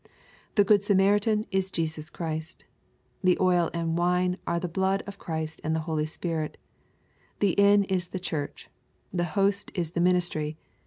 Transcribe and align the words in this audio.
The 0.55 0.63
good 0.63 0.83
Samaritan 0.83 1.45
is 1.51 1.69
Jesus 1.69 2.09
Christ 2.09 2.65
The 3.23 3.37
oil 3.39 3.69
and 3.71 3.95
wine 3.99 4.39
are 4.47 4.59
the 4.59 4.67
blood 4.67 5.03
of 5.05 5.19
Christ 5.19 5.61
and 5.63 5.75
the 5.75 5.81
Holy 5.81 6.07
Spirit 6.07 6.57
The 7.37 7.51
inn 7.51 7.83
is 7.83 8.07
the 8.07 8.17
Church. 8.19 8.67
The 9.13 9.37
host 9.37 9.69
i» 9.77 9.81
the 9.83 10.01
ministry. 10.01 10.57